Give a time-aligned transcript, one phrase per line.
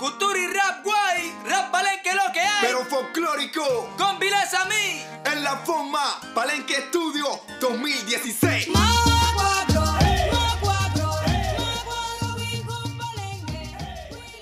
[0.00, 2.62] Cultura y rap guay, rap palenque lo que hay.
[2.62, 5.02] Pero folclórico, con Viles a mí.
[5.30, 7.26] En la forma, Palenque Estudio
[7.60, 8.68] 2016.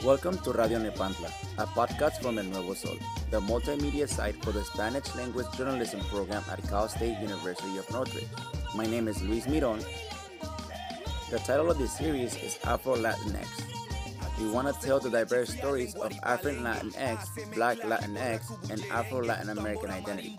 [0.04, 2.96] Welcome to Radio Nepantla, a podcast from El Nuevo Sol,
[3.32, 8.28] the multimedia site for the Spanish language journalism program at Cal State University of Northridge.
[8.76, 9.80] My name is Luis Miron.
[11.30, 13.67] The title of this series is Afro Latinx,
[14.40, 19.50] we want to tell the diverse stories of African Latinx, Black Latinx, and Afro Latin
[19.50, 20.36] American identity.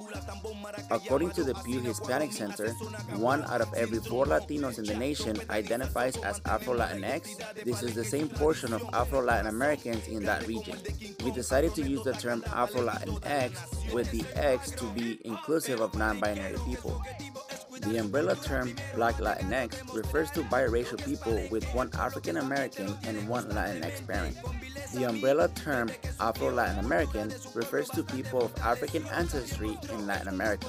[0.89, 2.69] According to the Pew Hispanic Center,
[3.15, 7.63] one out of every four Latinos in the nation identifies as Afro Latinx.
[7.63, 10.77] This is the same portion of Afro Latin Americans in that region.
[11.23, 15.93] We decided to use the term Afro Latinx with the X to be inclusive of
[15.95, 17.01] non binary people.
[17.81, 23.45] The umbrella term Black Latinx refers to biracial people with one African American and one
[23.45, 24.35] Latinx parent.
[24.93, 25.89] The umbrella term
[26.19, 30.67] Afro Latin American refers to people of African ancestry in Latin America.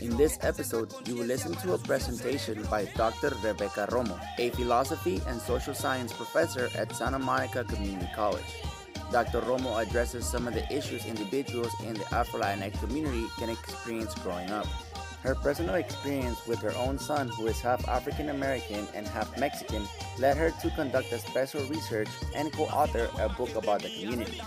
[0.00, 3.32] In this episode, you will listen to a presentation by Dr.
[3.42, 8.62] Rebecca Romo, a philosophy and social science professor at Santa Monica Community College.
[9.10, 9.40] Dr.
[9.40, 14.50] Romo addresses some of the issues individuals in the Afro Latinx community can experience growing
[14.50, 14.66] up.
[15.22, 19.82] Her personal experience with her own son, who is half African American and half Mexican,
[20.18, 24.40] led her to conduct a special research and co author a book about the community.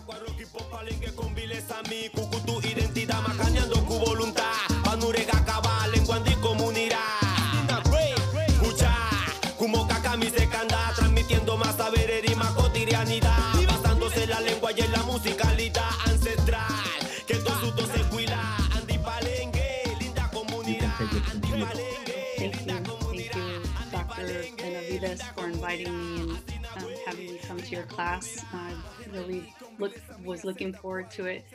[28.02, 28.44] Class.
[28.52, 28.74] I
[29.12, 29.94] really look,
[30.26, 31.46] was looking forward to it.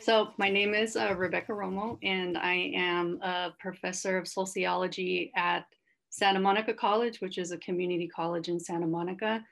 [0.00, 5.64] So, my name is uh, Rebecca Romo, and I am a professor of sociology at
[6.10, 9.42] Santa Monica College, which is a community college in Santa Monica.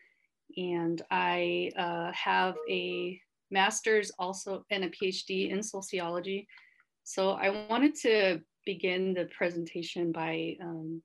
[0.57, 3.21] And I uh, have a
[3.51, 6.47] master's also and a PhD in sociology.
[7.03, 11.03] So, I wanted to begin the presentation by um,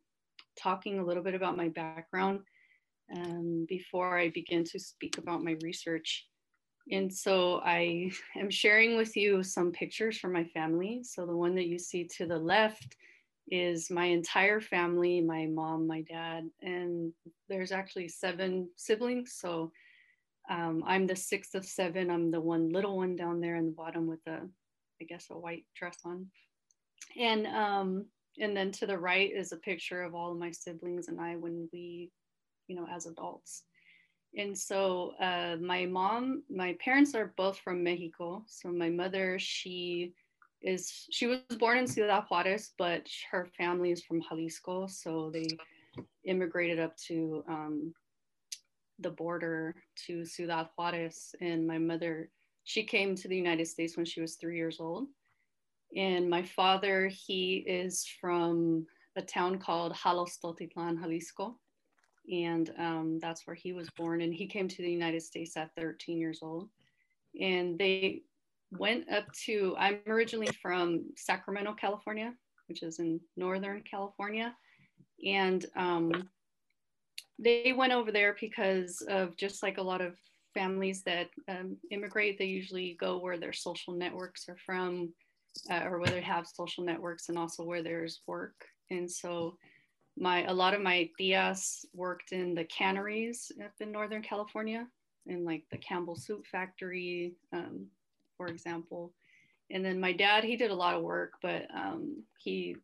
[0.56, 2.42] talking a little bit about my background
[3.16, 6.28] um, before I begin to speak about my research.
[6.92, 11.02] And so I am sharing with you some pictures from my family.
[11.04, 12.96] So the one that you see to the left
[13.50, 17.12] is my entire family, my mom, my dad, and
[17.50, 19.34] there's actually seven siblings.
[19.36, 19.72] So
[20.50, 22.10] um, I'm the sixth of seven.
[22.10, 24.40] I'm the one little one down there in the bottom with a,
[25.02, 26.28] I guess, a white dress on.
[27.20, 28.06] And um,
[28.40, 31.36] and then to the right is a picture of all of my siblings and I
[31.36, 32.10] when we,
[32.72, 33.64] you know, as adults.
[34.38, 38.46] And so uh, my mom, my parents are both from Mexico.
[38.48, 40.14] So my mother, she
[40.62, 44.88] is, she was born in Ciudad Juarez, but her family is from Jalisco.
[44.88, 45.48] So they
[46.24, 47.94] immigrated up to um,
[49.00, 51.36] the border to Ciudad Juarez.
[51.42, 52.30] And my mother,
[52.64, 55.08] she came to the United States when she was three years old.
[55.94, 58.86] And my father, he is from
[59.18, 61.60] a town called Jalostotitlan, Jalisco.
[62.30, 64.22] And um, that's where he was born.
[64.22, 66.70] And he came to the United States at 13 years old.
[67.40, 68.22] And they
[68.72, 72.34] went up to, I'm originally from Sacramento, California,
[72.68, 74.56] which is in Northern California.
[75.26, 76.30] And um,
[77.38, 80.16] they went over there because of just like a lot of
[80.54, 85.14] families that um, immigrate, they usually go where their social networks are from
[85.70, 88.66] uh, or where they have social networks and also where there's work.
[88.90, 89.58] And so
[90.18, 94.88] my a lot of my tias worked in the canneries up in Northern California,
[95.28, 97.88] in like the Campbell Soup Factory, um,
[98.38, 99.14] for example.
[99.70, 102.76] And then my dad, he did a lot of work, but um, he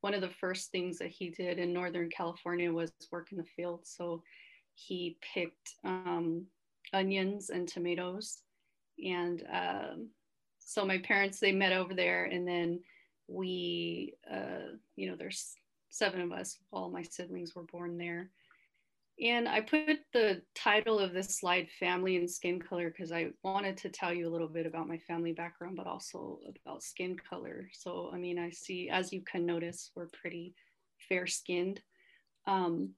[0.00, 3.44] one of the first things that he did in Northern California was work in the
[3.56, 3.82] field.
[3.84, 4.22] So
[4.74, 6.46] he picked um,
[6.92, 8.42] onions and tomatoes
[9.02, 10.08] and um,
[10.58, 12.80] so my parents they met over there and then
[13.28, 15.54] we uh, you know there's
[15.92, 18.30] seven of us all my siblings were born there.
[19.22, 23.76] And i put the title of this slide family and skin color because i wanted
[23.78, 27.68] to tell you a little bit about my family background but also about skin color.
[27.72, 30.54] So i mean i see as you can notice we're pretty
[31.08, 31.80] fair skinned
[32.46, 32.90] um,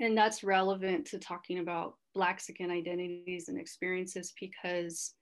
[0.00, 5.14] and that's relevant to talking about Blaxican identities and experiences because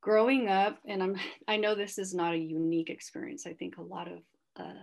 [0.00, 1.16] growing up, and I'm
[1.48, 3.46] I know this is not a unique experience.
[3.46, 4.18] I think a lot of
[4.56, 4.82] uh,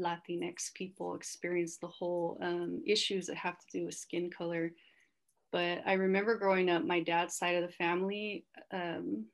[0.00, 4.72] Latinx people experience the whole um, issues that have to do with skin color.
[5.52, 9.26] but I remember growing up, my dad's side of the family um,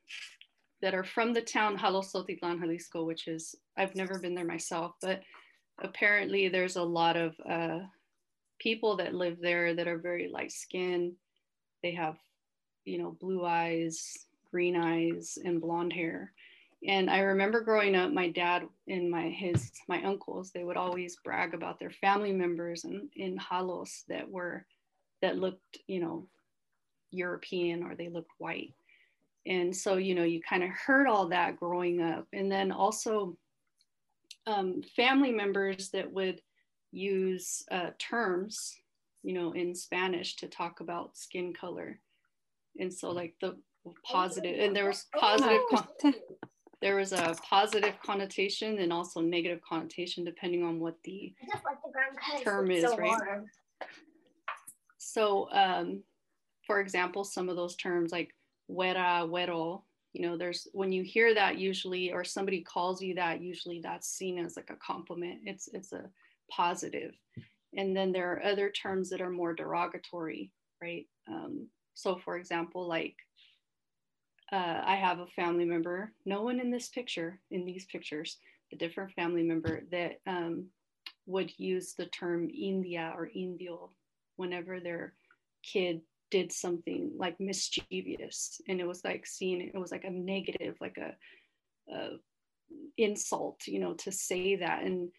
[0.81, 5.21] that are from the town Jalostotitlan, Jalisco, which is, I've never been there myself, but
[5.79, 7.79] apparently there's a lot of uh,
[8.59, 11.13] people that live there that are very light skinned.
[11.83, 12.17] They have,
[12.85, 16.31] you know, blue eyes, green eyes, and blonde hair.
[16.85, 21.17] And I remember growing up, my dad and my his my uncles, they would always
[21.23, 24.65] brag about their family members in, in Jalos that were
[25.21, 26.27] that looked, you know,
[27.09, 28.73] European or they looked white.
[29.47, 32.27] And so, you know, you kind of heard all that growing up.
[32.33, 33.37] And then also
[34.45, 36.41] um, family members that would
[36.91, 38.75] use uh, terms,
[39.23, 41.99] you know, in Spanish to talk about skin color.
[42.79, 43.57] And so like the
[44.03, 46.13] positive, and there was positive, con-
[46.81, 51.33] there was a positive connotation and also negative connotation depending on what the
[52.43, 53.41] term is, right?
[54.97, 56.03] So, um,
[56.65, 58.35] for example, some of those terms like
[58.69, 59.81] "güera," "güero,"
[60.13, 64.09] you know, there's when you hear that usually, or somebody calls you that, usually that's
[64.09, 65.41] seen as like a compliment.
[65.45, 66.09] It's it's a
[66.51, 67.13] positive.
[67.75, 70.51] And then there are other terms that are more derogatory,
[70.81, 71.05] right?
[71.27, 73.15] Um, so, for example, like
[74.51, 78.37] uh, I have a family member, no one in this picture, in these pictures,
[78.71, 80.67] a different family member that um,
[81.25, 83.91] would use the term India or Indio
[84.37, 85.13] whenever their
[85.63, 86.01] kid
[86.31, 88.61] did something like mischievous.
[88.67, 91.15] And it was like seen it was like a negative like a,
[91.93, 92.17] a
[92.97, 94.83] insult you know to say that.
[94.83, 95.09] And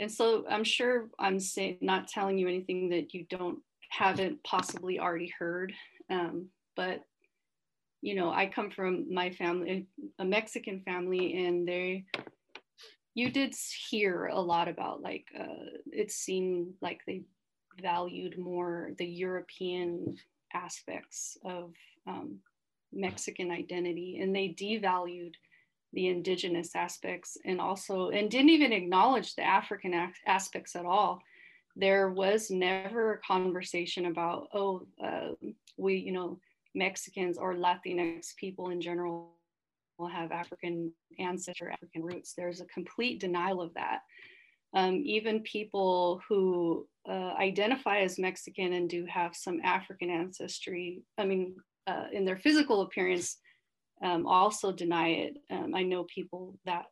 [0.00, 3.58] and so i'm sure i'm saying not telling you anything that you don't
[3.90, 5.72] haven't possibly already heard
[6.10, 7.02] um, but
[8.02, 9.86] you know i come from my family
[10.18, 12.04] a mexican family and they
[13.14, 13.54] you did
[13.90, 17.22] hear a lot about like uh, it seemed like they
[17.80, 20.16] valued more the European
[20.52, 21.72] aspects of
[22.06, 22.38] um,
[22.92, 25.34] Mexican identity, and they devalued
[25.92, 31.20] the indigenous aspects and also and didn't even acknowledge the African aspects at all.
[31.76, 35.30] There was never a conversation about oh uh,
[35.76, 36.38] we you know
[36.74, 39.32] Mexicans or Latinx people in general
[39.98, 42.34] will have African ancestry, African roots.
[42.36, 44.00] There's a complete denial of that
[44.74, 51.24] um, even people who uh, identify as Mexican and do have some African ancestry, I
[51.24, 51.56] mean,
[51.86, 53.38] uh, in their physical appearance,
[54.02, 55.36] um, also deny it.
[55.50, 56.84] Um, I know people that,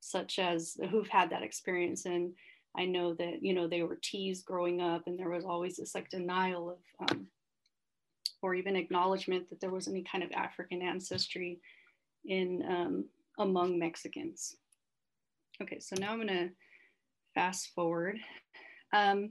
[0.00, 2.32] such as who've had that experience, and
[2.76, 5.94] I know that you know they were teased growing up, and there was always this
[5.94, 7.26] like denial of, um,
[8.42, 11.60] or even acknowledgement that there was any kind of African ancestry
[12.24, 13.04] in um,
[13.38, 14.56] among Mexicans.
[15.62, 16.50] Okay, so now I'm gonna
[17.34, 18.18] fast forward.
[18.92, 19.30] Um,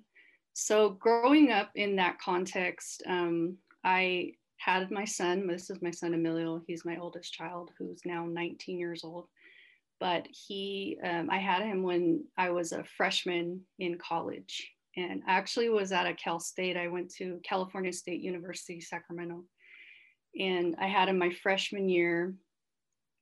[0.53, 5.47] so growing up in that context, um, I had my son.
[5.47, 6.61] This is my son Emilio.
[6.67, 9.27] He's my oldest child, who's now 19 years old.
[9.99, 15.69] But he, um, I had him when I was a freshman in college, and actually
[15.69, 16.77] was at a Cal State.
[16.77, 19.43] I went to California State University, Sacramento,
[20.38, 22.33] and I had him my freshman year.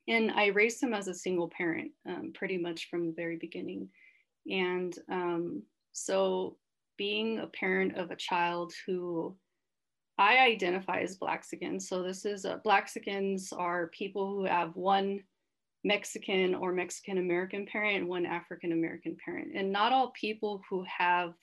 [0.08, 3.90] And I raised him as a single parent, um, pretty much from the very beginning.
[4.50, 6.58] And um, so,
[6.98, 9.36] being a parent of a child who
[10.18, 11.80] I identify as Blaxican.
[11.80, 15.22] So, this is uh, Blaxicans are people who have one
[15.84, 19.50] Mexican or Mexican American parent, one African American parent.
[19.56, 21.34] And not all people who have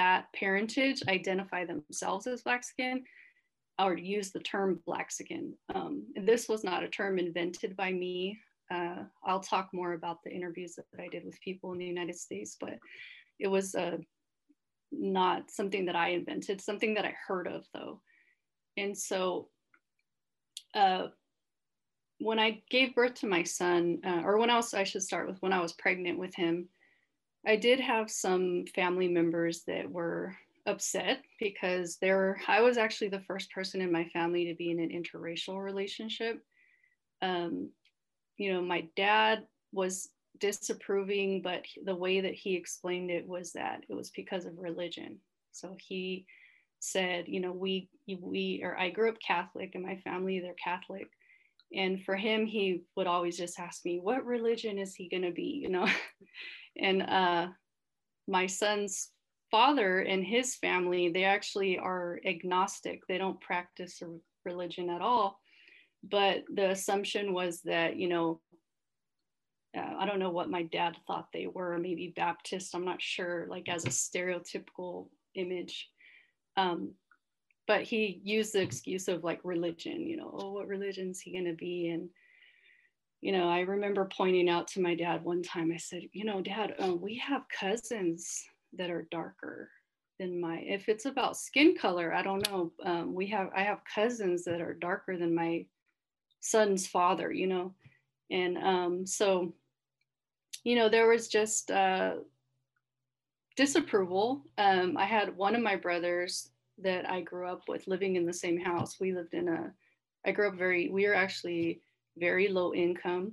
[0.00, 3.04] that parentage identify themselves as Blaxican
[3.78, 5.54] or use the term Blaxican.
[5.74, 8.38] Um, this was not a term invented by me
[8.70, 12.16] uh, I'll talk more about the interviews that I did with people in the United
[12.16, 12.78] States, but
[13.38, 13.96] it was uh,
[14.92, 18.00] not something that I invented, something that I heard of though.
[18.76, 19.48] And so
[20.74, 21.08] uh,
[22.18, 25.26] when I gave birth to my son, uh, or when I was, I should start
[25.26, 26.68] with when I was pregnant with him,
[27.46, 33.20] I did have some family members that were upset because there I was actually the
[33.20, 36.42] first person in my family to be in an interracial relationship.
[37.22, 37.70] Um,
[38.36, 43.84] you know, my dad was disapproving, but the way that he explained it was that
[43.88, 45.18] it was because of religion.
[45.52, 46.26] So he
[46.78, 51.08] said, you know, we we or I grew up Catholic and my family they're Catholic.
[51.72, 55.60] And for him, he would always just ask me, what religion is he gonna be?
[55.62, 55.86] You know?
[56.80, 57.48] and uh
[58.28, 59.10] my son's
[59.50, 63.00] father and his family, they actually are agnostic.
[63.08, 64.00] They don't practice
[64.44, 65.40] religion at all
[66.08, 68.40] but the assumption was that you know
[69.76, 73.46] uh, i don't know what my dad thought they were maybe baptist i'm not sure
[73.50, 75.90] like as a stereotypical image
[76.56, 76.92] um,
[77.66, 81.32] but he used the excuse of like religion, you know, oh, what religion is he
[81.32, 81.88] going to be?
[81.88, 82.08] And,
[83.20, 86.40] you know, I remember pointing out to my dad one time, I said, you know,
[86.40, 88.42] dad, uh, we have cousins
[88.78, 89.70] that are darker
[90.18, 92.72] than my, if it's about skin color, I don't know.
[92.84, 95.66] Um, we have, I have cousins that are darker than my
[96.40, 97.74] son's father, you know?
[98.30, 99.52] And um, so,
[100.64, 102.16] you know, there was just uh,
[103.56, 104.44] disapproval.
[104.56, 108.32] Um, I had one of my brothers that I grew up with living in the
[108.32, 108.98] same house.
[108.98, 109.72] We lived in a,
[110.24, 111.82] I grew up very, we were actually
[112.16, 113.32] very low income.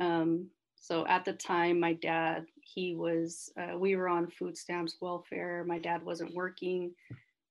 [0.00, 4.96] Um, so at the time, my dad, he was, uh, we were on food stamps,
[5.00, 5.64] welfare.
[5.66, 6.92] My dad wasn't working.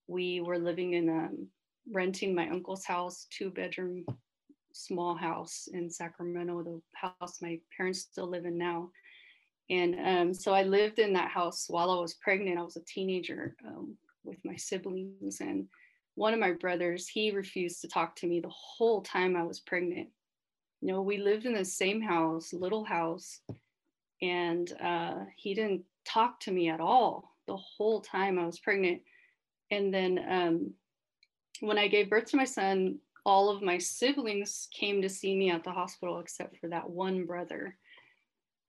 [0.08, 1.48] We were living in, um,
[1.91, 4.05] renting my uncle's house, two bedroom,
[4.74, 8.89] small house in Sacramento, the house my parents still live in now.
[9.70, 12.60] And um, so I lived in that house while I was pregnant.
[12.60, 15.39] I was a teenager um, with my siblings.
[15.39, 15.67] And
[16.15, 19.62] one of my brothers, he refused to talk to me the whole time I was
[19.62, 20.10] pregnant.
[20.82, 23.42] You know, we lived in the same house, little house,
[24.22, 29.02] and uh, he didn't talk to me at all the whole time I was pregnant.
[29.72, 30.74] And then um,
[31.60, 35.52] when I gave birth to my son, all of my siblings came to see me
[35.52, 37.78] at the hospital except for that one brother.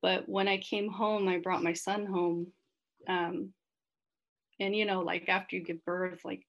[0.02, 2.48] But when I came home, I brought my son home.
[3.08, 3.52] Um,
[4.62, 6.46] and you know like after you give birth like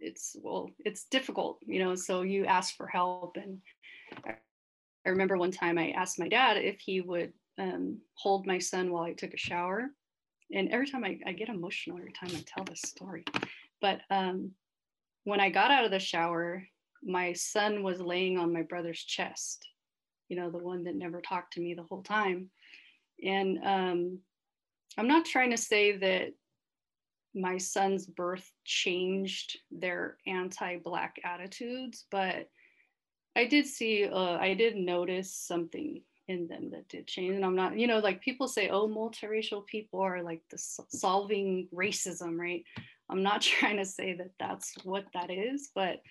[0.00, 3.58] it's well it's difficult you know so you ask for help and
[4.26, 8.90] i remember one time i asked my dad if he would um, hold my son
[8.90, 9.90] while i took a shower.
[10.50, 13.24] And every time I, I get emotional every time i tell this story.
[13.80, 14.52] But um,
[15.24, 16.64] when i got out of the shower
[17.02, 19.64] my son was laying on my brother's chest
[20.28, 22.50] you know the one that never talked to me the whole time.
[23.22, 24.18] And um,
[24.96, 26.28] i'm not trying to say that
[27.34, 32.48] my son's birth changed their anti-black attitudes but
[33.38, 37.56] i did see uh, i did notice something in them that did change and i'm
[37.56, 42.64] not you know like people say oh multiracial people are like the solving racism right?
[43.10, 46.02] I'm not trying to say that that's what that is but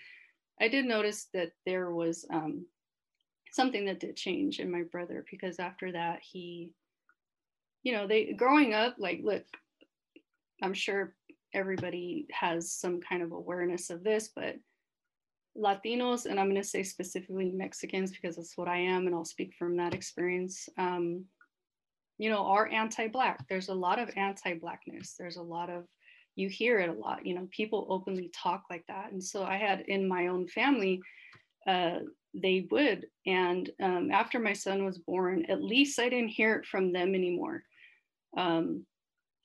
[0.60, 2.66] i did notice that there was um,
[3.52, 6.72] something that did change in my brother because after that he
[7.84, 9.44] you know they growing up like look
[10.62, 11.14] I'm sure
[11.54, 14.56] everybody has some kind of awareness of this, but
[15.58, 19.26] Latinos, and I'm going to say specifically Mexicans because that's what I am, and I'll
[19.26, 21.26] speak from that experience, um,
[22.18, 23.48] you know, are anti Black.
[23.48, 25.16] There's a lot of anti Blackness.
[25.18, 25.86] There's a lot of,
[26.36, 29.12] you hear it a lot, you know, people openly talk like that.
[29.12, 31.02] And so I had in my own family,
[31.68, 32.00] uh,
[32.34, 33.08] they would.
[33.26, 37.16] And um, after my son was born, at least I didn't hear it from them
[37.16, 37.64] anymore.
[38.36, 38.86] Um,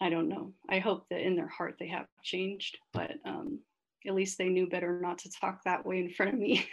[0.01, 0.53] I don't know.
[0.69, 3.61] I hope that in their heart they have changed, but um,
[4.07, 6.67] at least they knew better not to talk that way in front of me.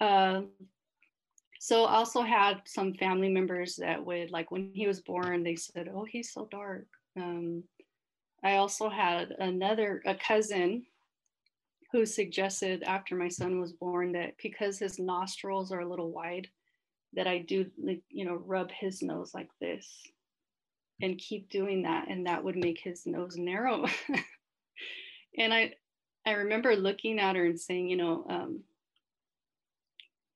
[0.00, 0.42] uh,
[1.60, 5.88] so also had some family members that would like when he was born, they said,
[5.92, 7.64] "Oh, he's so dark." Um,
[8.42, 10.84] I also had another a cousin
[11.92, 16.48] who suggested after my son was born that because his nostrils are a little wide,
[17.14, 19.88] that I do like you know rub his nose like this
[21.00, 23.86] and keep doing that and that would make his nose narrow
[25.38, 25.72] and i
[26.26, 28.60] i remember looking at her and saying you know um,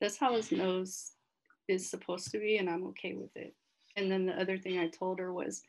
[0.01, 1.13] that's how his nose
[1.67, 3.55] is supposed to be and i'm okay with it.
[3.97, 5.63] And then the other thing i told her was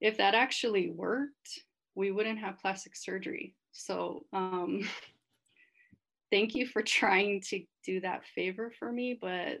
[0.00, 1.60] if that actually worked
[1.94, 3.54] we wouldn't have plastic surgery.
[3.72, 4.88] So um,
[6.30, 9.58] thank you for trying to do that favor for me but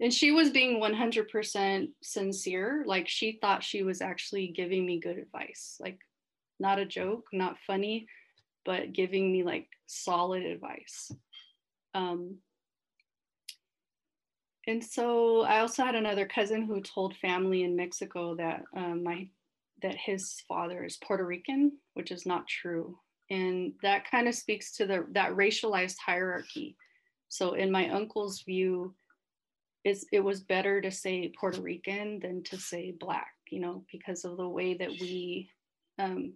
[0.00, 5.18] and she was being 100% sincere like she thought she was actually giving me good
[5.18, 5.98] advice like
[6.60, 8.06] not a joke not funny
[8.64, 11.10] but giving me like solid advice.
[11.94, 12.36] Um,
[14.66, 19.26] and so i also had another cousin who told family in mexico that um, my
[19.80, 22.98] that his father is puerto rican which is not true.
[23.28, 26.76] And that kind of speaks to the that racialized hierarchy.
[27.28, 28.94] So in my uncle's view
[29.84, 34.24] it's, it was better to say Puerto Rican than to say Black, you know, because
[34.26, 35.50] of the way that we
[35.98, 36.34] um,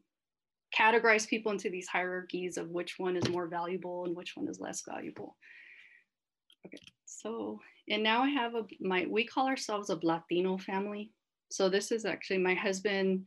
[0.77, 4.61] categorize people into these hierarchies of which one is more valuable and which one is
[4.61, 5.37] less valuable.
[6.67, 11.13] Okay, so, and now I have a, my, we call ourselves a Latino family.
[11.51, 13.25] So this is actually my husband,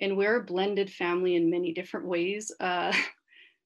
[0.00, 2.50] and we're a blended family in many different ways.
[2.60, 2.92] Uh,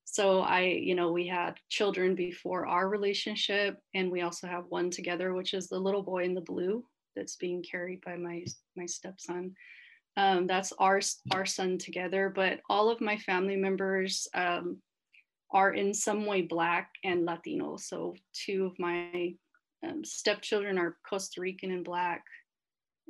[0.08, 4.88] so i you know we had children before our relationship and we also have one
[4.88, 6.84] together which is the little boy in the blue
[7.16, 8.44] that's being carried by my
[8.76, 9.52] my stepson
[10.16, 11.00] Um, that's our
[11.32, 14.78] our son together, but all of my family members um,
[15.50, 17.76] are in some way Black and Latino.
[17.76, 19.34] So two of my
[19.86, 22.24] um, stepchildren are Costa Rican and Black,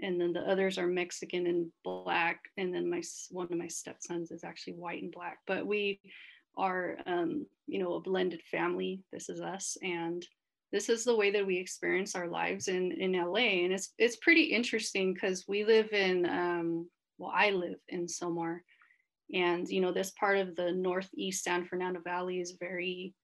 [0.02, 4.30] and then the others are Mexican and Black, and then my one of my stepsons
[4.30, 5.38] is actually white and Black.
[5.46, 6.00] But we
[6.56, 9.02] are, um, you know, a blended family.
[9.12, 10.26] This is us, and
[10.72, 14.16] this is the way that we experience our lives in in LA, and it's it's
[14.16, 18.60] pretty interesting because we live in um, well, I live in Sylmar.
[19.32, 23.14] and you know this part of the northeast San Fernando Valley is very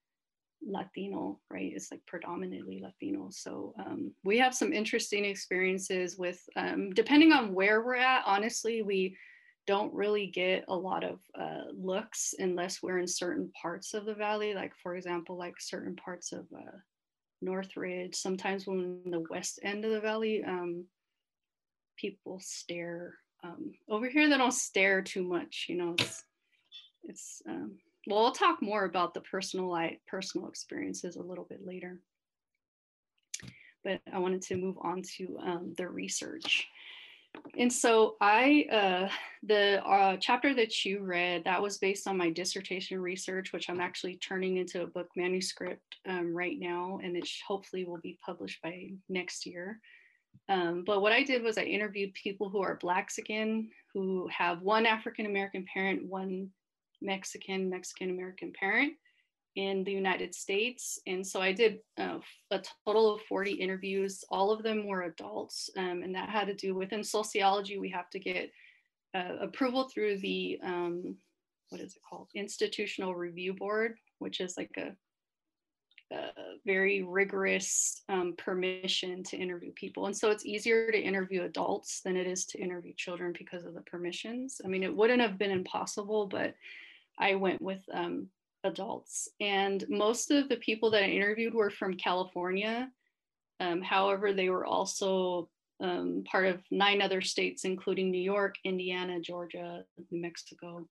[0.64, 1.72] Latino, right?
[1.74, 3.28] It's like predominantly Latino.
[3.30, 8.22] So um, we have some interesting experiences with, um, depending on where we're at.
[8.26, 9.16] Honestly, we
[9.66, 14.14] don't really get a lot of uh, looks unless we're in certain parts of the
[14.14, 14.54] valley.
[14.54, 16.78] Like for example, like certain parts of uh,
[17.40, 18.14] Northridge.
[18.14, 20.84] Sometimes when in the west end of the valley, um,
[21.96, 26.24] people stare um, over here they don't stare too much you know it's
[27.04, 27.72] it's um,
[28.06, 32.00] well we'll talk more about the personal life personal experiences a little bit later.
[33.84, 36.66] But i wanted to move on to um, the research.
[37.58, 39.08] And so i uh,
[39.42, 43.80] the uh, chapter that you read that was based on my dissertation research which i'm
[43.80, 48.60] actually turning into a book manuscript um, right now and it hopefully will be published
[48.62, 49.80] by next year
[50.48, 54.86] um, but what I did was I interviewed people who are Blaxican, who have one
[54.86, 56.50] African American parent, one
[57.00, 58.94] Mexican, Mexican American parent
[59.56, 60.98] in the United States.
[61.06, 62.18] And so I did uh,
[62.50, 64.24] a total of 40 interviews.
[64.30, 65.68] All of them were adults.
[65.76, 68.50] Um, and that had to do with, in sociology, we have to get
[69.14, 71.16] uh, approval through the, um,
[71.68, 72.28] what is it called?
[72.34, 74.92] Institutional Review Board, which is like a
[76.64, 80.06] very rigorous um, permission to interview people.
[80.06, 83.74] And so it's easier to interview adults than it is to interview children because of
[83.74, 84.60] the permissions.
[84.64, 86.54] I mean, it wouldn't have been impossible, but
[87.18, 88.28] I went with um,
[88.64, 89.28] adults.
[89.40, 92.90] And most of the people that I interviewed were from California.
[93.60, 95.48] Um, however, they were also
[95.80, 100.86] um, part of nine other states, including New York, Indiana, Georgia, New Mexico.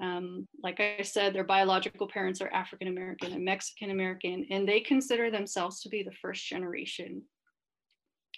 [0.00, 4.80] Um, like I said, their biological parents are African American and Mexican American, and they
[4.80, 7.22] consider themselves to be the first generation.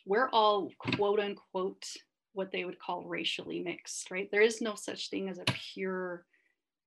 [0.06, 1.84] We're all quote unquote
[2.32, 4.28] what they would call racially mixed, right?
[4.30, 5.44] There is no such thing as a
[5.74, 6.24] pure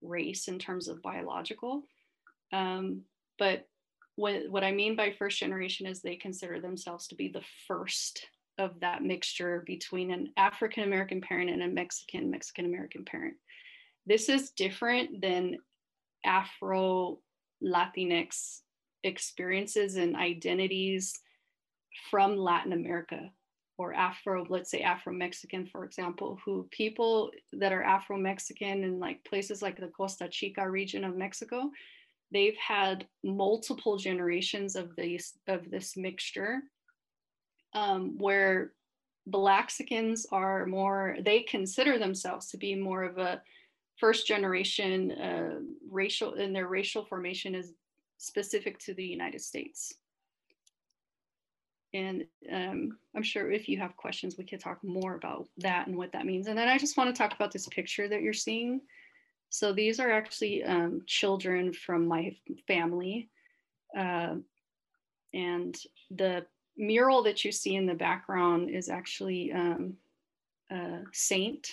[0.02, 1.84] race in terms of biological.
[2.52, 3.02] Um,
[3.38, 3.68] but
[4.16, 8.28] what, what I mean by first generation is they consider themselves to be the first
[8.60, 13.36] of that mixture between an African American parent and a Mexican Mexican American parent.
[14.06, 15.58] This is different than
[16.26, 17.20] Afro
[17.64, 18.60] Latinx
[19.04, 21.20] experiences and identities
[22.10, 23.32] from Latin America
[23.78, 29.00] or Afro, let's say Afro Mexican, for example, who people that are Afro Mexican in
[29.00, 31.72] like places like the Costa Chica region of Mexico,
[32.32, 36.62] they've had multiple generations of these of this mixture,
[37.74, 38.74] um, where
[39.30, 43.42] Blaxicans are more, they consider themselves to be more of a
[44.00, 47.74] first generation uh, racial and their racial formation is
[48.18, 49.94] specific to the United States.
[51.94, 55.96] And um, I'm sure if you have questions, we could talk more about that and
[55.96, 56.48] what that means.
[56.48, 58.82] And then I just want to talk about this picture that you're seeing.
[59.50, 62.36] So these are actually um, children from my
[62.68, 63.30] family.
[63.96, 64.38] Uh,
[65.36, 65.78] and
[66.10, 69.94] the mural that you see in the background is actually um,
[70.72, 71.68] a saint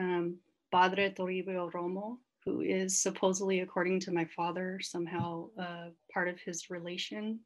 [0.00, 0.36] um,
[0.72, 6.70] Padre Toribio Romo, who is supposedly, according to my father, somehow uh, part of his
[6.70, 7.40] relation.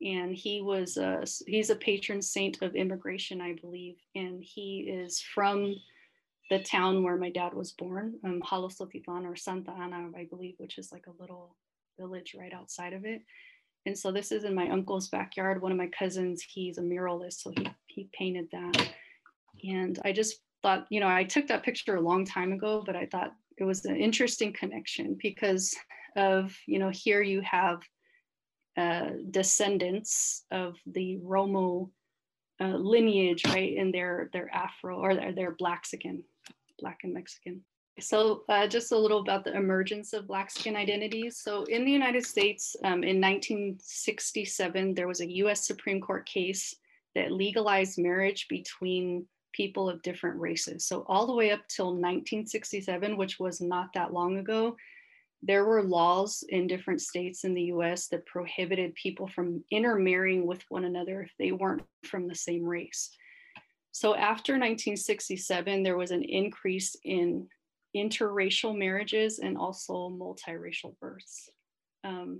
[0.00, 3.96] And he was a, he's a patron saint of immigration, I believe.
[4.14, 5.74] And he is from
[6.50, 10.92] the town where my dad was born, um, or Santa Ana, I believe, which is
[10.92, 11.56] like a little
[11.98, 13.22] village right outside of it.
[13.86, 15.60] And so this is in my uncle's backyard.
[15.60, 18.88] One of my cousins, he's a muralist, so he, he painted that.
[19.64, 22.96] And I just thought, you know, I took that picture a long time ago, but
[22.96, 25.74] I thought it was an interesting connection because
[26.16, 27.82] of, you know, here you have
[28.76, 31.90] uh, descendants of the Romo
[32.60, 33.76] uh, lineage, right?
[33.76, 36.22] And they're, they're Afro or they're, they're Blaxican,
[36.80, 37.62] Black and Mexican.
[38.00, 41.40] So uh, just a little about the emergence of Blaxican identities.
[41.42, 46.74] So in the United States um, in 1967, there was a US Supreme Court case
[47.14, 50.86] that legalized marriage between people of different races.
[50.86, 54.76] So all the way up till 1967, which was not that long ago,
[55.42, 60.62] there were laws in different states in the US that prohibited people from intermarrying with
[60.68, 63.10] one another if they weren't from the same race.
[63.92, 67.48] So after 1967, there was an increase in
[67.96, 71.48] interracial marriages and also multiracial births.
[72.04, 72.38] Um,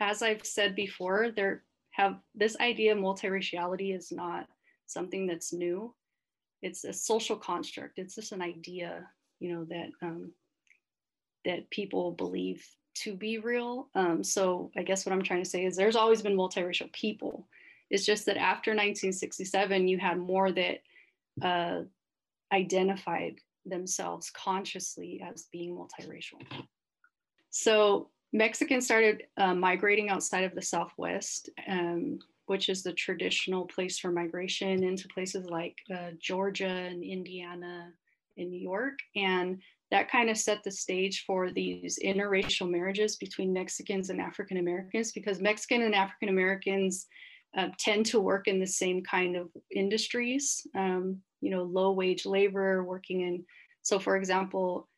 [0.00, 4.46] as I've said before, there have this idea of multiraciality is not
[4.92, 5.94] something that's new.
[6.62, 7.98] It's a social construct.
[7.98, 10.32] It's just an idea, you know, that um,
[11.44, 13.88] that people believe to be real.
[13.94, 17.48] Um, so I guess what I'm trying to say is there's always been multiracial people.
[17.88, 20.78] It's just that after 1967, you had more that
[21.42, 21.82] uh,
[22.52, 26.40] identified themselves consciously as being multiracial.
[27.50, 32.18] So Mexicans started uh, migrating outside of the Southwest, um,
[32.50, 37.92] which is the traditional place for migration into places like uh, Georgia and Indiana
[38.36, 38.98] and New York.
[39.14, 44.56] And that kind of set the stage for these interracial marriages between Mexicans and African
[44.56, 47.06] Americans because Mexican and African Americans
[47.56, 52.26] uh, tend to work in the same kind of industries, um, you know, low wage
[52.26, 53.44] labor, working in.
[53.82, 54.88] So, for example,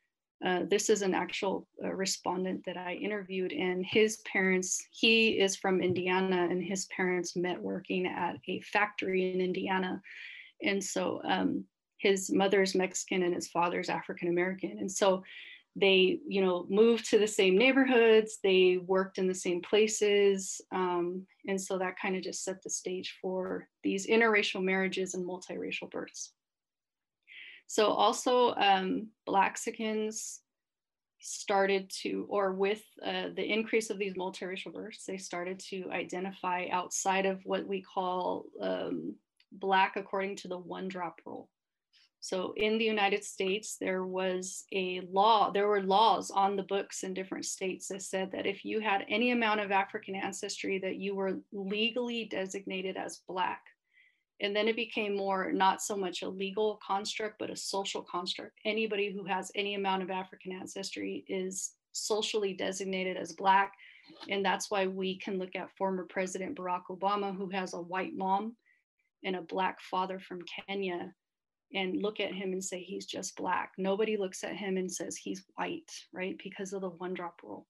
[0.44, 5.56] uh, this is an actual uh, respondent that I interviewed, and his parents, he is
[5.56, 10.02] from Indiana, and his parents met working at a factory in Indiana.
[10.62, 11.64] And so um,
[11.98, 14.78] his mother's Mexican and his father's African American.
[14.78, 15.22] And so
[15.76, 20.60] they, you know, moved to the same neighborhoods, they worked in the same places.
[20.72, 25.26] Um, and so that kind of just set the stage for these interracial marriages and
[25.26, 26.32] multiracial births.
[27.72, 30.40] So also um, Blaxicans
[31.20, 36.66] started to, or with uh, the increase of these multiracial births, they started to identify
[36.70, 39.14] outside of what we call um,
[39.52, 41.48] Black according to the one drop rule.
[42.20, 47.04] So in the United States, there was a law, there were laws on the books
[47.04, 50.96] in different states that said that if you had any amount of African ancestry, that
[50.96, 53.62] you were legally designated as Black.
[54.42, 58.58] And then it became more not so much a legal construct, but a social construct.
[58.64, 63.72] Anybody who has any amount of African ancestry is socially designated as Black.
[64.28, 68.14] And that's why we can look at former President Barack Obama, who has a white
[68.14, 68.56] mom
[69.24, 71.14] and a Black father from Kenya
[71.74, 73.72] and look at him and say he's just black.
[73.78, 76.38] Nobody looks at him and says he's white, right?
[76.42, 77.66] Because of the one drop rule.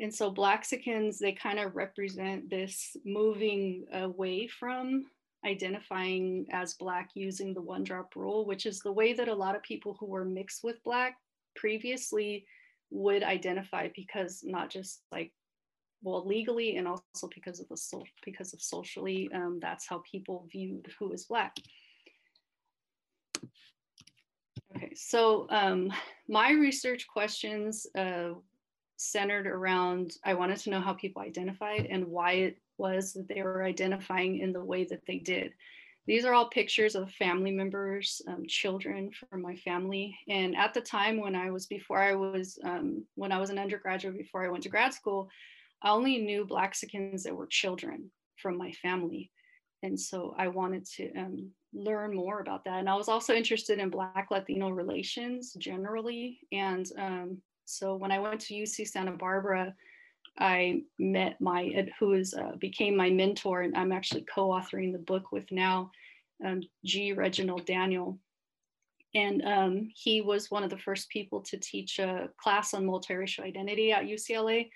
[0.00, 5.04] And so Blaxicans, they kind of represent this moving away from
[5.44, 9.54] identifying as black using the one drop rule, which is the way that a lot
[9.54, 11.16] of people who were mixed with black
[11.54, 12.46] previously
[12.90, 15.32] would identify because not just like
[16.02, 20.46] well legally and also because of the so because of socially um, that's how people
[20.50, 21.56] viewed who is black.
[24.76, 25.92] Okay, so um,
[26.28, 28.30] my research questions uh,
[28.96, 33.42] centered around, I wanted to know how people identified and why it was that they
[33.42, 35.52] were identifying in the way that they did.
[36.06, 40.16] These are all pictures of family members, um, children from my family.
[40.28, 43.58] And at the time when I was, before I was, um, when I was an
[43.58, 45.30] undergraduate, before I went to grad school,
[45.82, 49.30] I only knew Black Blaxicans that were children from my family.
[49.82, 52.80] And so I wanted to um, learn more about that.
[52.80, 56.38] And I was also interested in Black Latino relations generally.
[56.52, 59.74] And um, so when I went to UC Santa Barbara,
[60.38, 64.98] I met my, who is, uh, became my mentor, and I'm actually co authoring the
[64.98, 65.90] book with now,
[66.44, 67.12] um, G.
[67.12, 68.18] Reginald Daniel.
[69.14, 73.44] And um, he was one of the first people to teach a class on multiracial
[73.44, 74.70] identity at UCLA.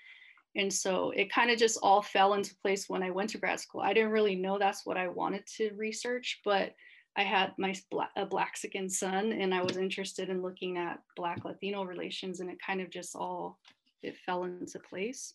[0.55, 3.59] And so it kind of just all fell into place when I went to grad
[3.59, 3.81] school.
[3.81, 6.73] I didn't really know that's what I wanted to research, but
[7.19, 11.43] I had my black, a Blaxican son, and I was interested in looking at Black
[11.43, 13.59] Latino relations, and it kind of just all
[14.01, 15.33] it fell into place.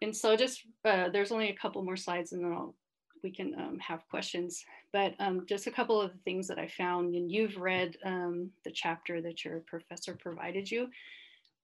[0.00, 2.74] And so, just uh, there's only a couple more slides, and then I'll,
[3.22, 4.64] we can um, have questions.
[4.94, 8.48] But um, just a couple of the things that I found, and you've read um,
[8.64, 10.88] the chapter that your professor provided you.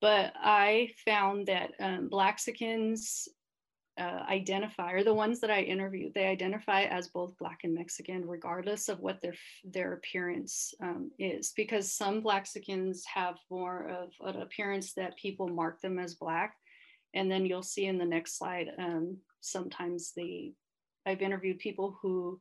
[0.02, 3.26] But I found that um, Blaxicans
[4.00, 8.26] uh, identify, or the ones that I interviewed, they identify as both Black and Mexican,
[8.26, 9.34] regardless of what their
[9.64, 11.52] their appearance um, is.
[11.54, 16.56] Because some Blaxicans have more of an appearance that people mark them as Black,
[17.14, 18.68] and then you'll see in the next slide.
[18.78, 20.52] Um, sometimes they,
[21.06, 22.40] I've interviewed people who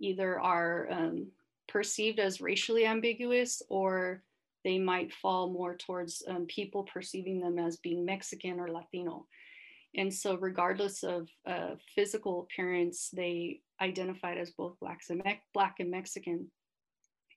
[0.00, 1.28] either are um,
[1.68, 4.22] perceived as racially ambiguous or
[4.64, 9.26] they might fall more towards um, people perceiving them as being Mexican or Latino.
[9.96, 15.76] And so, regardless of uh, physical appearance, they identified as both blacks and Me- black
[15.80, 16.50] and Mexican.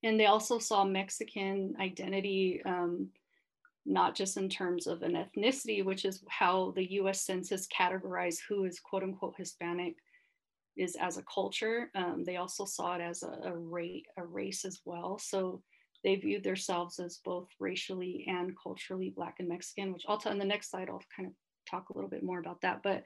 [0.04, 3.10] And they also saw Mexican identity um,
[3.86, 8.66] not just in terms of an ethnicity, which is how the US Census categorized who
[8.66, 9.96] is quote unquote Hispanic,
[10.76, 11.92] is as a culture.
[11.96, 13.54] Um, they also saw it as a, a,
[14.18, 15.20] a race as well.
[15.20, 15.62] So
[16.04, 20.39] they viewed themselves as both racially and culturally Black and Mexican, which I'll tell in
[20.39, 21.34] the next slide, I'll kind of
[21.69, 22.82] talk a little bit more about that.
[22.84, 23.04] But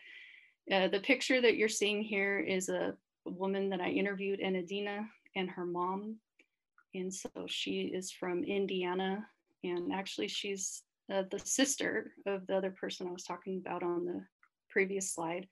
[0.72, 5.08] uh, the picture that you're seeing here is a woman that I interviewed, in Adina
[5.36, 6.18] and her mom.
[6.94, 9.26] And so she is from Indiana.
[9.64, 14.06] And actually, she's uh, the sister of the other person I was talking about on
[14.06, 14.24] the
[14.70, 15.48] previous slide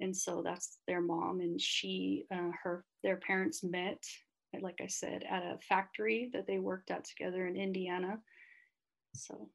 [0.00, 4.02] and so that's their mom and she uh, her their parents met
[4.60, 8.18] like i said at a factory that they worked at together in indiana
[9.14, 9.48] so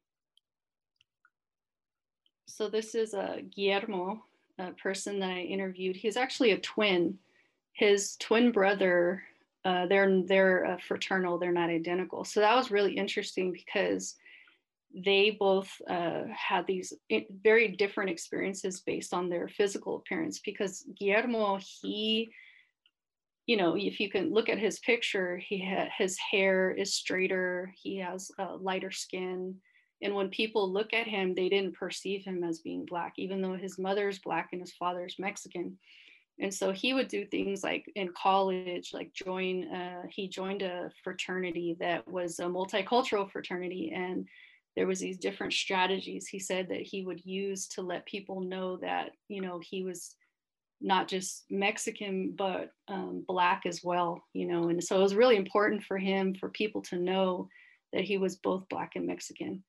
[2.46, 4.22] so this is a uh, guillermo
[4.58, 5.96] a person that i interviewed.
[5.96, 7.18] He's actually a twin.
[7.72, 9.24] His twin brother
[9.64, 11.38] uh, they're they're uh, fraternal.
[11.38, 12.24] They're not identical.
[12.24, 14.16] So that was really interesting because
[14.94, 16.92] they both uh, had these
[17.42, 22.30] very different experiences based on their physical appearance because Guillermo, he,
[23.46, 27.72] you know, if you can look at his picture, he ha- his hair is straighter,
[27.82, 29.56] he has uh, lighter skin.
[30.02, 33.56] And when people look at him, they didn't perceive him as being Black, even though
[33.56, 35.78] his mother's Black and his father's Mexican.
[36.40, 40.90] And so he would do things like in college, like join, uh, he joined a
[41.02, 43.92] fraternity that was a multicultural fraternity.
[43.94, 44.26] And
[44.76, 48.76] there was these different strategies he said that he would use to let people know
[48.78, 50.16] that you know he was
[50.80, 55.36] not just mexican but um, black as well you know and so it was really
[55.36, 57.48] important for him for people to know
[57.92, 59.62] that he was both black and mexican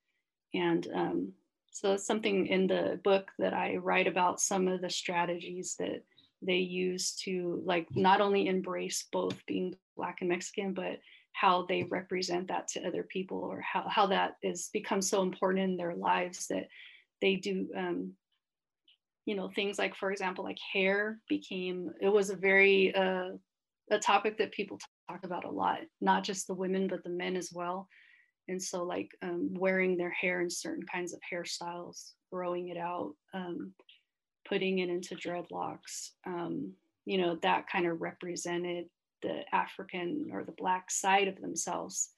[0.55, 1.33] and um,
[1.71, 6.03] so it's something in the book that i write about some of the strategies that
[6.41, 10.99] they use to like not only embrace both being black and mexican but
[11.33, 15.63] how they represent that to other people or how, how that is become so important
[15.63, 16.67] in their lives that
[17.21, 18.13] they do um,
[19.25, 23.29] you know things like for example like hair became it was a very uh,
[23.91, 27.35] a topic that people talk about a lot not just the women but the men
[27.35, 27.87] as well
[28.47, 33.13] and so like um, wearing their hair in certain kinds of hairstyles growing it out
[33.33, 33.73] um,
[34.47, 36.71] putting it into dreadlocks um,
[37.05, 38.85] you know that kind of represented
[39.25, 42.09] the African or the Black side of themselves.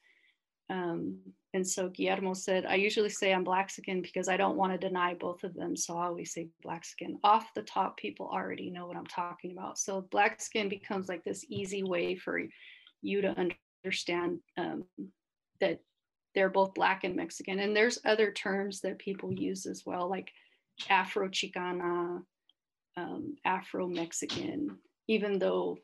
[0.70, 1.18] Um,
[1.54, 5.14] and so Guillermo said, I usually say I'm Blaxican because I don't want to deny
[5.14, 5.78] both of them.
[5.78, 9.80] So I always say Blaxican Off the top, people already know what I'm talking about.
[9.80, 12.42] So black skin becomes like this easy way for
[13.02, 13.50] you to
[13.86, 14.84] understand um,
[15.62, 15.80] that
[16.38, 17.58] they're both Black and Mexican.
[17.58, 20.30] And there's other terms that people use as well, like
[20.88, 22.22] Afro Chicana,
[22.96, 25.80] um, Afro Mexican, even though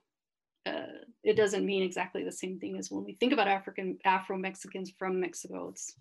[0.67, 4.37] uh, it doesn't mean exactly the same thing as when we think about African Afro
[4.37, 5.69] Mexicans from Mexico.
[5.69, 5.95] It's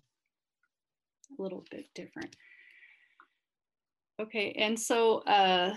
[1.35, 2.35] a little bit different.
[4.21, 5.73] Okay, and so uh,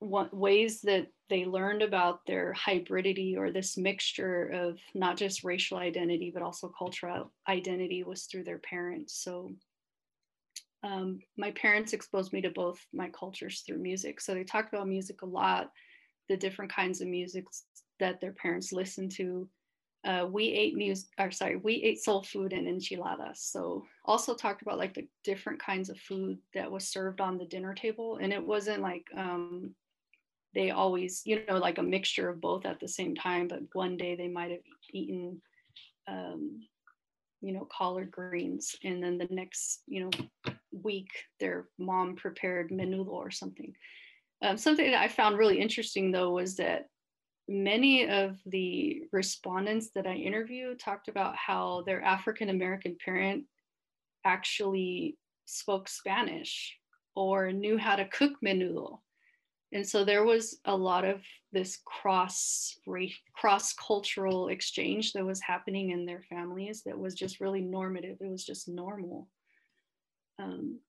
[0.00, 5.78] what ways that they learned about their hybridity or this mixture of not just racial
[5.78, 9.22] identity but also cultural identity was through their parents.
[9.22, 9.50] So
[10.82, 14.20] um, my parents exposed me to both my cultures through music.
[14.20, 15.70] So they talked about music a lot,
[16.28, 17.44] the different kinds of music
[18.00, 19.48] that their parents listened to.
[20.04, 23.40] Uh, we ate music, or sorry, we ate soul food and enchiladas.
[23.40, 27.44] So also talked about like the different kinds of food that was served on the
[27.44, 29.74] dinner table, and it wasn't like um,
[30.58, 33.46] they always, you know, like a mixture of both at the same time.
[33.46, 34.60] But one day they might have
[34.92, 35.40] eaten,
[36.08, 36.58] um,
[37.40, 43.06] you know, collard greens, and then the next, you know, week their mom prepared menudo
[43.06, 43.72] or something.
[44.42, 46.86] Um, something that I found really interesting though was that
[47.48, 53.44] many of the respondents that I interviewed talked about how their African American parent
[54.24, 55.16] actually
[55.46, 56.76] spoke Spanish
[57.14, 58.98] or knew how to cook menudo.
[59.72, 61.20] And so there was a lot of
[61.52, 62.78] this cross
[63.34, 68.16] cross cultural exchange that was happening in their families that was just really normative.
[68.20, 69.28] It was just normal.
[70.38, 70.80] Um,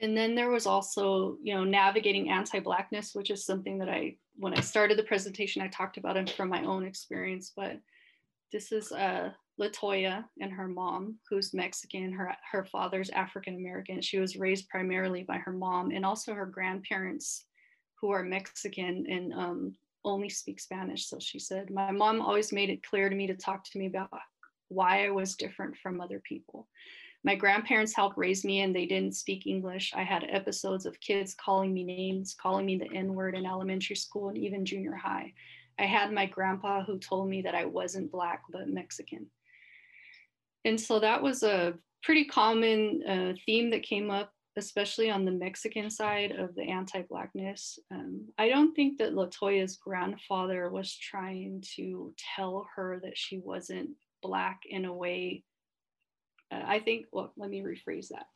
[0.00, 4.54] and then there was also, you know, navigating anti-blackness, which is something that I when
[4.54, 7.80] I started the presentation, I talked about it from my own experience, but
[8.52, 9.30] this is uh,
[9.60, 12.12] Latoya and her mom, who's Mexican.
[12.12, 14.00] Her, her father's African American.
[14.00, 17.44] She was raised primarily by her mom and also her grandparents,
[18.00, 21.06] who are Mexican and um, only speak Spanish.
[21.06, 23.86] So she said, My mom always made it clear to me to talk to me
[23.86, 24.10] about
[24.68, 26.68] why I was different from other people.
[27.24, 29.92] My grandparents helped raise me and they didn't speak English.
[29.94, 33.96] I had episodes of kids calling me names, calling me the N word in elementary
[33.96, 35.32] school and even junior high.
[35.80, 39.26] I had my grandpa who told me that I wasn't Black, but Mexican.
[40.68, 45.30] And so that was a pretty common uh, theme that came up especially on the
[45.30, 47.78] Mexican side of the anti-blackness.
[47.92, 53.90] Um, I don't think that Latoya's grandfather was trying to tell her that she wasn't
[54.20, 55.44] black in a way.
[56.50, 57.06] Uh, I think.
[57.12, 58.26] Well, let me rephrase that.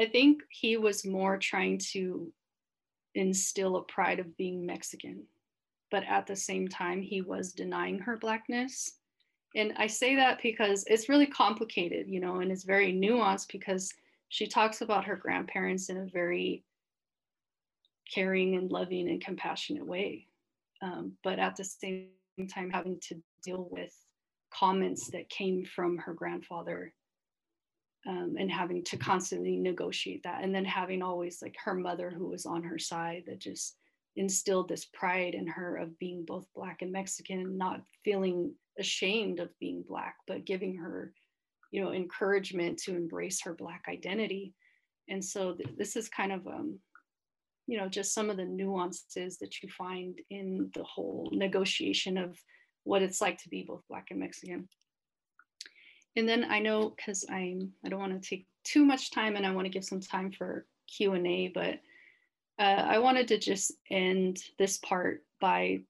[0.00, 2.32] I think he was more trying to
[3.14, 5.24] instill a pride of being Mexican,
[5.90, 8.99] but at the same time, he was denying her blackness.
[9.56, 13.92] And I say that because it's really complicated, you know, and it's very nuanced because
[14.28, 16.64] she talks about her grandparents in a very
[18.12, 20.26] caring and loving and compassionate way.
[20.82, 22.08] Um, but at the same
[22.48, 23.94] time, having to deal with
[24.52, 26.92] comments that came from her grandfather
[28.06, 30.42] um, and having to constantly negotiate that.
[30.42, 33.76] And then having always like her mother who was on her side that just
[34.16, 39.40] instilled this pride in her of being both Black and Mexican, and not feeling ashamed
[39.40, 41.12] of being Black, but giving her
[41.70, 44.54] you know encouragement to embrace her black identity.
[45.08, 46.78] And so th- this is kind of um
[47.66, 52.36] you know just some of the nuances that you find in the whole negotiation of
[52.84, 54.68] what it's like to be both black and mexican.
[56.16, 59.46] And then i know because i'm i don't want to take too much time and
[59.46, 61.78] i want to give some time for q&a but
[62.60, 65.80] uh, i wanted to just end this part by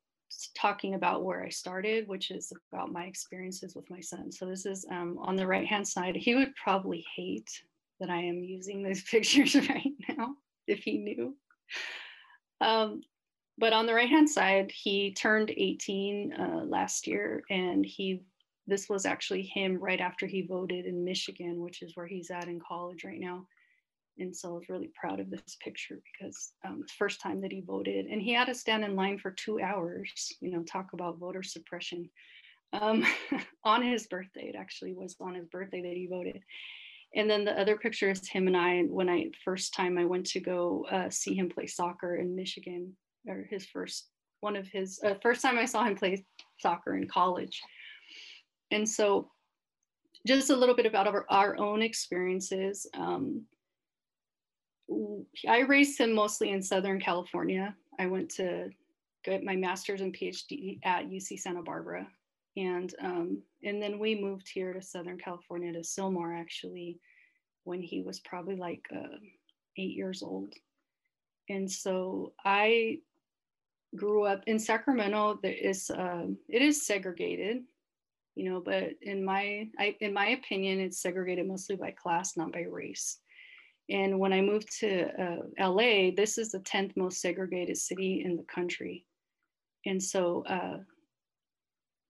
[0.56, 4.30] talking about where I started, which is about my experiences with my son.
[4.30, 6.16] So this is um, on the right hand side.
[6.16, 7.50] He would probably hate
[7.98, 10.34] that I am using these pictures right now
[10.66, 11.36] if he knew.
[12.60, 13.00] Um,
[13.58, 18.22] but on the right hand side, he turned 18 uh, last year, and he
[18.66, 22.46] this was actually him right after he voted in Michigan, which is where he's at
[22.46, 23.44] in college right now
[24.20, 27.52] and so I was really proud of this picture because um, the first time that
[27.52, 30.92] he voted, and he had to stand in line for two hours, you know, talk
[30.92, 32.08] about voter suppression
[32.72, 33.04] um,
[33.64, 34.48] on his birthday.
[34.48, 36.42] It actually was on his birthday that he voted.
[37.14, 40.26] And then the other picture is him and I when I first time I went
[40.26, 42.94] to go uh, see him play soccer in Michigan,
[43.26, 46.24] or his first one of his uh, first time I saw him play
[46.58, 47.60] soccer in college.
[48.70, 49.30] And so,
[50.26, 52.86] just a little bit about our, our own experiences.
[52.94, 53.44] Um,
[55.48, 57.74] I raised him mostly in Southern California.
[57.98, 58.70] I went to
[59.24, 62.06] get my master's and PhD at UC Santa Barbara.
[62.56, 66.98] And, um, and then we moved here to Southern California to Sylmar actually
[67.64, 69.18] when he was probably like uh,
[69.76, 70.52] eight years old.
[71.48, 72.98] And so I
[73.96, 75.38] grew up in Sacramento.
[75.42, 77.62] There is, uh, it is segregated,
[78.34, 82.52] you know, but in my, I, in my opinion, it's segregated mostly by class, not
[82.52, 83.18] by race.
[83.90, 88.36] And when I moved to uh, LA, this is the 10th most segregated city in
[88.36, 89.04] the country.
[89.84, 90.78] And so uh,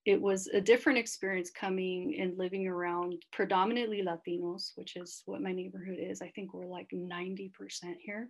[0.04, 5.52] it was a different experience coming and living around predominantly Latinos, which is what my
[5.52, 6.20] neighborhood is.
[6.20, 7.50] I think we're like 90%
[7.98, 8.28] here.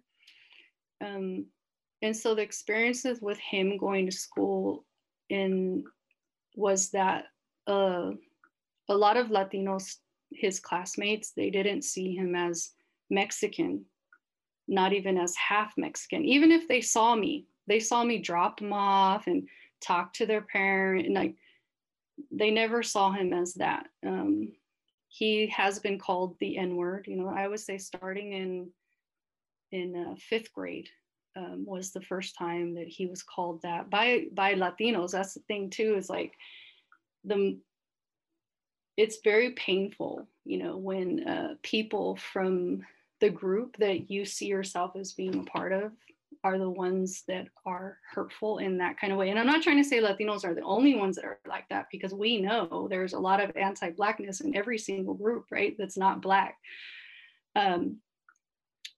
[1.04, 1.46] Um,
[2.02, 4.84] and so the experiences with him going to school
[5.28, 5.84] in
[6.54, 7.26] was that
[7.66, 8.10] uh,
[8.88, 9.96] a lot of Latinos,
[10.32, 12.70] his classmates, they didn't see him as
[13.10, 13.84] Mexican,
[14.68, 16.24] not even as half Mexican.
[16.24, 19.48] Even if they saw me, they saw me drop them off and
[19.80, 21.34] talk to their parent, and like
[22.30, 23.86] they never saw him as that.
[24.06, 24.52] Um,
[25.08, 27.06] he has been called the N word.
[27.08, 28.70] You know, I would say starting in
[29.72, 30.88] in uh, fifth grade
[31.36, 35.12] um, was the first time that he was called that by by Latinos.
[35.12, 35.94] That's the thing too.
[35.96, 36.32] Is like
[37.24, 37.58] the
[38.96, 42.82] it's very painful, you know, when uh, people from
[43.20, 45.92] the group that you see yourself as being a part of
[46.42, 49.28] are the ones that are hurtful in that kind of way.
[49.28, 51.86] And I'm not trying to say Latinos are the only ones that are like that
[51.92, 55.76] because we know there's a lot of anti Blackness in every single group, right?
[55.78, 56.56] That's not Black.
[57.54, 57.98] Um,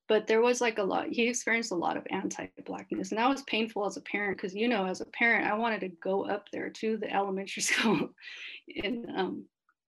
[0.09, 3.11] but there was like a lot, he experienced a lot of anti Blackness.
[3.11, 5.81] And that was painful as a parent because, you know, as a parent, I wanted
[5.81, 8.11] to go up there to the elementary school
[8.83, 9.45] and, um,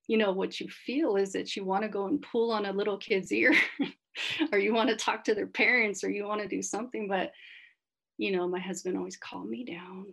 [0.09, 2.73] you know, what you feel is that you want to go and pull on a
[2.73, 3.55] little kid's ear
[4.53, 7.33] or you want to talk to their parents or you want to do something but
[8.17, 10.07] you know my husband always calmed me down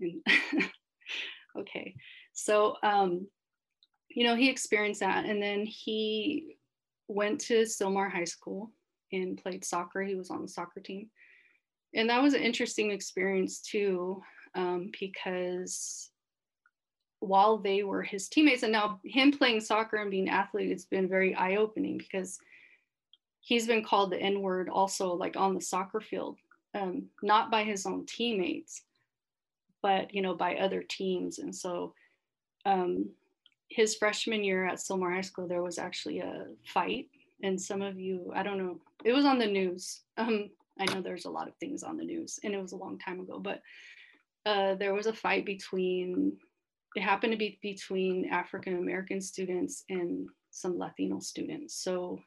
[0.00, 0.22] and
[1.58, 1.94] okay.
[2.32, 3.26] So um
[4.08, 6.56] you know he experienced that and then he
[7.08, 8.72] went to Sylmar High School
[9.12, 10.02] and played soccer.
[10.02, 11.10] He was on the soccer team.
[11.94, 14.22] And that was an interesting experience too
[14.54, 16.10] um, because
[17.20, 20.86] while they were his teammates and now him playing soccer and being an athlete it's
[20.86, 22.38] been very eye-opening because
[23.42, 26.38] he's been called the N word also like on the soccer field,
[26.74, 28.82] um, not by his own teammates,
[29.82, 31.38] but you know by other teams.
[31.38, 31.94] And so
[32.64, 33.10] um,
[33.68, 37.08] his freshman year at Sylmar High School, there was actually a fight,
[37.42, 40.02] and some of you, I don't know, it was on the news.
[40.16, 42.76] Um, I know there's a lot of things on the news, and it was a
[42.76, 43.60] long time ago, but
[44.46, 46.36] uh, there was a fight between,
[46.94, 51.74] it happened to be between African American students and some Latino students.
[51.74, 52.20] So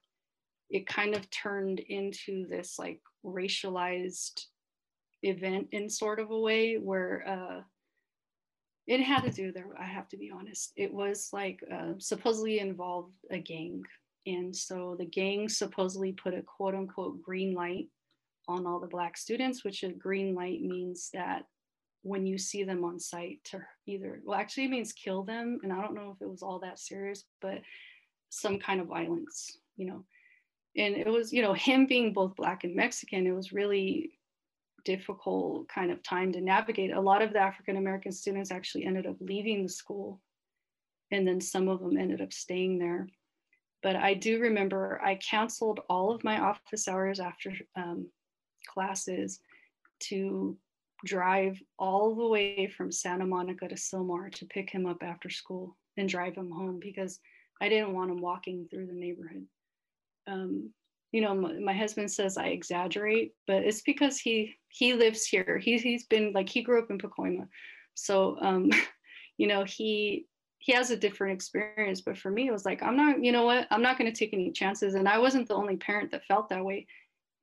[0.70, 4.46] it kind of turned into this like racialized
[5.24, 7.62] event in sort of a way where uh,
[8.88, 9.70] it had to do there.
[9.80, 10.74] I have to be honest.
[10.76, 13.84] It was like uh, supposedly involved a gang.
[14.28, 17.88] And so the gang supposedly put a quote unquote green light
[18.48, 21.46] on all the Black students, which a green light means that
[22.04, 25.60] when you see them on site to either, well, actually, it means kill them.
[25.64, 27.60] And I don't know if it was all that serious, but
[28.30, 30.04] some kind of violence, you know.
[30.78, 34.12] And it was, you know, him being both Black and Mexican, it was really
[34.84, 36.92] difficult kind of time to navigate.
[36.92, 40.22] A lot of the African American students actually ended up leaving the school,
[41.12, 43.08] and then some of them ended up staying there.
[43.84, 48.08] But I do remember I canceled all of my office hours after um,
[48.68, 49.40] classes
[50.02, 50.58] to
[51.06, 55.78] drive all the way from Santa Monica to Sylmar to pick him up after school
[55.98, 57.20] and drive him home because
[57.62, 59.46] I didn't want him walking through the neighborhood.
[60.28, 60.72] Um,
[61.12, 65.58] you know, my, my, husband says I exaggerate, but it's because he he lives here.
[65.58, 67.48] He he's been like he grew up in Pacoima,
[67.94, 68.70] so um,
[69.38, 70.28] you know he
[70.60, 72.02] he has a different experience.
[72.02, 74.18] But for me, it was like I'm not, you know what, I'm not going to
[74.18, 74.96] take any chances.
[74.96, 76.88] And I wasn't the only parent that felt that way.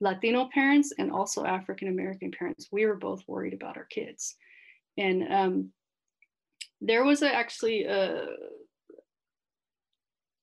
[0.00, 4.34] Latino parents and also African American parents, we were both worried about our kids,
[4.98, 5.72] and um,
[6.80, 8.26] there was a, actually a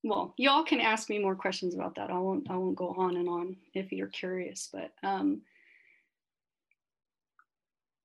[0.04, 2.10] well, y'all can ask me more questions about that.
[2.10, 5.42] I won't I won't go on and on if you're curious, but um,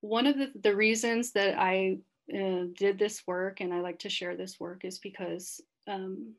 [0.01, 1.97] one of the, the reasons that I
[2.33, 6.33] uh, did this work and I like to share this work is because um,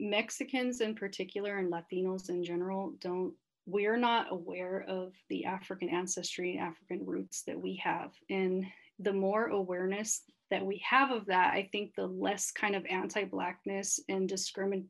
[0.00, 3.34] Mexicans in particular and Latinos in general don't
[3.66, 8.12] we're not aware of the African ancestry and African roots that we have.
[8.30, 8.64] And
[9.00, 14.00] the more awareness that we have of that, I think the less kind of anti-blackness
[14.08, 14.86] and discrimin-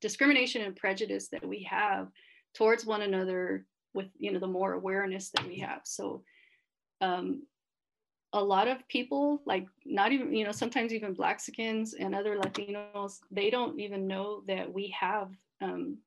[0.00, 2.08] discrimination and prejudice that we have
[2.54, 5.80] towards one another with you know the more awareness that we have.
[5.84, 6.22] So
[7.00, 7.42] um,
[8.32, 13.18] a lot of people like not even you know sometimes even Blaxicans and other Latinos
[13.30, 15.30] they don't even know that we have
[15.60, 15.98] um,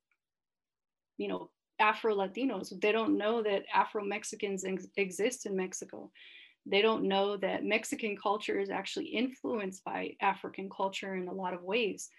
[1.18, 2.74] you know Afro Latinos.
[2.82, 6.12] They don't know that Afro Mexicans ex- exist in Mexico
[6.70, 11.54] they don't know that Mexican culture is actually influenced by African culture in a lot
[11.54, 12.10] of ways.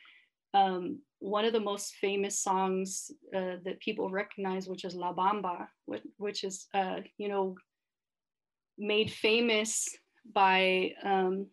[0.54, 5.66] Um, one of the most famous songs uh, that people recognize, which is La Bamba,
[5.84, 7.56] which, which is, uh, you know,
[8.78, 9.88] made famous
[10.32, 11.46] by um,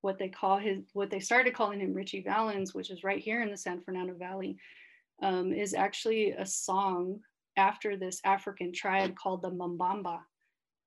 [0.00, 3.42] what they call his, what they started calling him Ritchie Valens, which is right here
[3.42, 4.56] in the San Fernando Valley,
[5.22, 7.20] um, is actually a song
[7.56, 10.20] after this African tribe called the Mbamba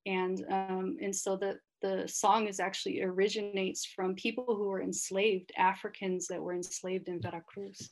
[0.05, 5.51] and um, and so the the song is actually originates from people who were enslaved
[5.57, 7.89] Africans that were enslaved in Veracruz.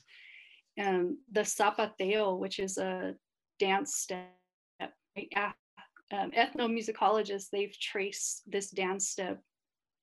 [0.80, 3.16] Um, the zapateo, which is a
[3.60, 4.30] dance step,
[4.80, 9.42] um, ethnomusicologists they've traced this dance step,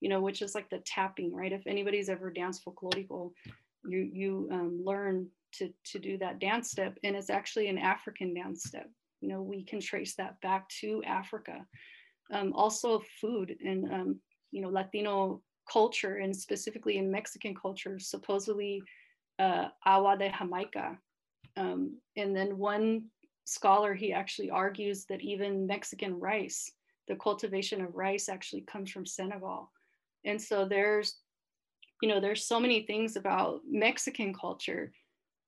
[0.00, 1.52] you know, which is like the tapping, right?
[1.52, 3.32] If anybody's ever danced folklorico,
[3.86, 8.34] you you um, learn to to do that dance step, and it's actually an African
[8.34, 8.88] dance step.
[9.20, 11.64] You know, we can trace that back to Africa
[12.32, 14.20] um, also food and um,
[14.50, 18.82] you know Latino culture and specifically in Mexican culture, supposedly
[19.38, 20.98] uh, agua de Jamaica.
[21.56, 23.04] Um, and then one
[23.44, 26.70] scholar he actually argues that even Mexican rice,
[27.08, 29.70] the cultivation of rice, actually comes from Senegal.
[30.24, 31.18] And so there's
[32.02, 34.92] you know there's so many things about Mexican culture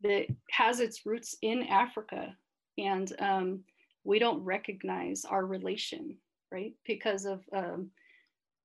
[0.03, 2.37] that has its roots in Africa,
[2.79, 3.61] and um,
[4.05, 6.17] we don't recognize our relation
[6.51, 6.75] right?
[6.87, 7.91] Because of um,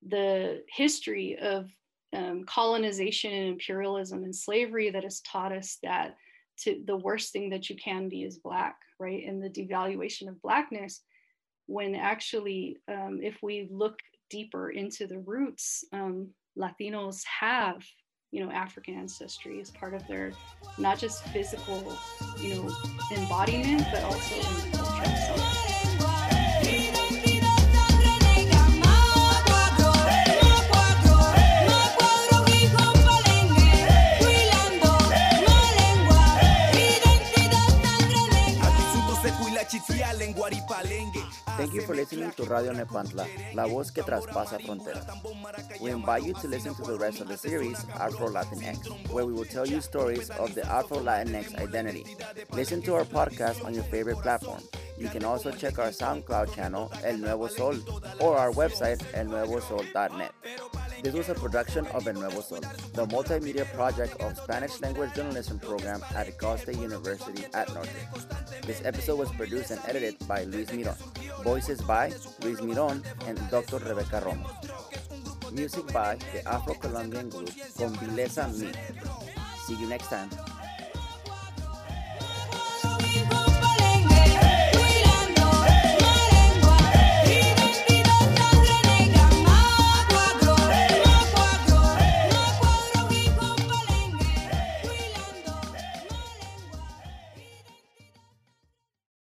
[0.07, 1.69] the history of
[2.13, 6.15] um, colonization and imperialism and slavery that has taught us that
[6.59, 9.23] to the worst thing that you can be is black, right?
[9.25, 11.01] And the devaluation of blackness,
[11.67, 13.97] when actually, um, if we look
[14.29, 17.83] deeper into the roots, um, Latinos have,
[18.31, 20.33] you know, African ancestry as part of their
[20.77, 21.97] not just physical,
[22.39, 22.75] you know,
[23.15, 25.15] embodiment, but also in the culture.
[25.27, 26.20] So,
[41.91, 45.05] for listening to Radio Nepantla, La Voz que Traspasa Fronteras.
[45.81, 49.33] We invite you to listen to the rest of the series, Afro Latinx, where we
[49.33, 52.05] will tell you stories of the Afro Latinx identity.
[52.53, 54.61] Listen to our podcast on your favorite platform.
[55.01, 57.75] You can also check our SoundCloud channel, El Nuevo Sol,
[58.19, 60.31] or our website, elnuevosol.net.
[61.01, 62.59] This was a production of El Nuevo Sol,
[62.93, 68.25] the multimedia project of Spanish language journalism program at Cal State University at Northridge.
[68.67, 70.97] This episode was produced and edited by Luis Mirón.
[71.43, 73.79] Voices by Luis Mirón and Dr.
[73.79, 75.51] Rebecca Romo.
[75.51, 78.71] Music by the Afro-Colombian group Con Vileza Me.
[79.65, 80.29] See you next time.